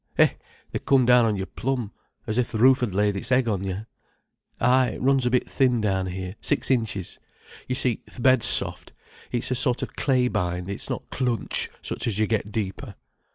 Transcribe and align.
Eh, 0.17 0.29
they 0.71 0.79
come 0.79 1.05
down 1.05 1.25
on 1.27 1.35
you 1.37 1.45
plumb, 1.45 1.91
as 2.25 2.39
if 2.39 2.49
th' 2.51 2.55
roof 2.55 2.79
had 2.79 2.95
laid 2.95 3.15
its 3.15 3.31
egg 3.31 3.47
on 3.47 3.63
you. 3.63 3.85
Ay, 4.59 4.87
it 4.95 4.99
runs 5.03 5.27
a 5.27 5.29
bit 5.29 5.47
thin 5.47 5.79
down 5.79 6.07
here—six 6.07 6.71
inches. 6.71 7.19
You 7.67 7.75
see 7.75 7.97
th' 7.97 8.19
bed's 8.19 8.47
soft, 8.47 8.93
it's 9.31 9.51
a 9.51 9.53
sort 9.55 9.83
o' 9.83 9.87
clay 9.95 10.27
bind, 10.27 10.71
it's 10.71 10.89
not 10.89 11.07
clunch 11.11 11.69
such 11.83 12.07
as 12.07 12.17
you 12.17 12.25
get 12.25 12.51
deeper. 12.51 12.95